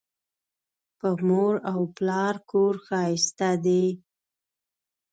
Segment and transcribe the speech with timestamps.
[0.99, 3.85] په مور او پلار کور ښایسته دی